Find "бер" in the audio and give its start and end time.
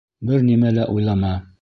0.29-0.45